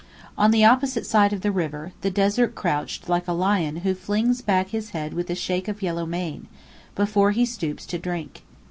[0.35, 4.41] On the opposite side of the river, the desert crouched like a lion who flings
[4.41, 6.47] back his head with a shake of yellow mane,
[6.95, 8.41] before he stoops to drink.